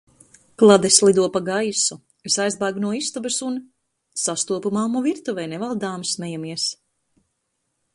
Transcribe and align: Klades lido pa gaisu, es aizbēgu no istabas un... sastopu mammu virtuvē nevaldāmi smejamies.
Klades 0.61 0.95
lido 1.07 1.25
pa 1.35 1.41
gaisu, 1.49 1.97
es 2.31 2.39
aizbēgu 2.47 2.83
no 2.85 2.95
istabas 3.01 3.39
un... 3.51 3.61
sastopu 4.25 4.75
mammu 4.81 5.07
virtuvē 5.09 5.49
nevaldāmi 5.57 6.15
smejamies. 6.17 6.71